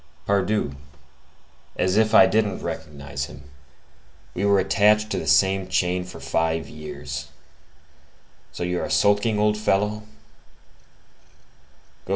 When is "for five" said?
6.05-6.67